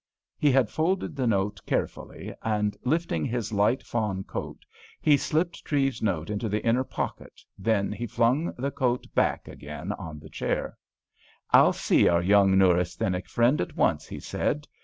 He 0.39 0.51
had 0.51 0.71
folded 0.71 1.15
the 1.15 1.27
note 1.27 1.59
carefully, 1.67 2.33
and 2.41 2.75
lifting 2.83 3.23
his 3.23 3.53
light 3.53 3.83
fawn 3.83 4.23
coat, 4.23 4.65
he 4.99 5.15
slipped 5.15 5.63
Treves's 5.63 6.01
note 6.01 6.31
into 6.31 6.49
the 6.49 6.65
inner 6.65 6.83
pocket, 6.83 7.41
then 7.55 7.91
he 7.91 8.07
flung 8.07 8.51
the 8.57 8.71
coat 8.71 9.05
back 9.13 9.47
again 9.47 9.91
on 9.91 10.19
the 10.19 10.27
chair. 10.31 10.75
"I'll 11.51 11.69
see 11.73 12.07
our 12.07 12.23
young 12.23 12.57
neurasthenic 12.57 13.29
friend 13.29 13.61
at 13.61 13.75
once," 13.75 14.07
he 14.07 14.19
said. 14.19 14.67